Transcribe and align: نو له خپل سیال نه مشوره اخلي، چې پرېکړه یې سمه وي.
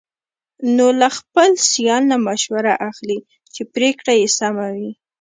نو 0.75 0.87
له 0.99 1.09
خپل 1.17 1.49
سیال 1.71 2.03
نه 2.11 2.17
مشوره 2.27 2.73
اخلي، 2.89 3.19
چې 3.53 3.61
پرېکړه 3.73 4.13
یې 4.19 4.27
سمه 4.39 4.67
وي. 4.75 4.91